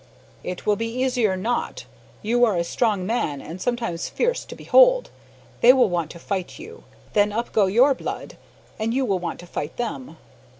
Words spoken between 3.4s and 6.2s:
sometimes fierce to behold. They will want to